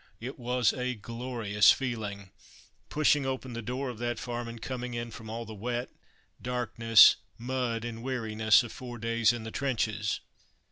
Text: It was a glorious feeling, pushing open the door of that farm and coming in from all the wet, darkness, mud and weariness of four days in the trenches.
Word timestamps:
It 0.19 0.39
was 0.39 0.73
a 0.73 0.95
glorious 0.95 1.69
feeling, 1.69 2.31
pushing 2.89 3.23
open 3.23 3.53
the 3.53 3.61
door 3.61 3.87
of 3.91 3.99
that 3.99 4.17
farm 4.17 4.47
and 4.47 4.59
coming 4.59 4.95
in 4.95 5.11
from 5.11 5.29
all 5.29 5.45
the 5.45 5.53
wet, 5.53 5.91
darkness, 6.41 7.17
mud 7.37 7.85
and 7.85 8.01
weariness 8.01 8.63
of 8.63 8.71
four 8.71 8.97
days 8.97 9.31
in 9.31 9.43
the 9.43 9.51
trenches. 9.51 10.19